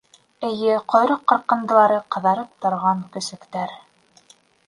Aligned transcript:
Эйе, 0.47 0.77
ҡойроҡ 0.93 1.19
ҡырҡындылары 1.31 1.99
ҡыҙарып 2.15 2.57
торған 2.67 3.03
көсөктәр... 3.17 3.77